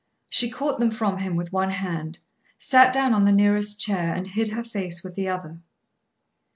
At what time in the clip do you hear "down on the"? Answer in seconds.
2.91-3.31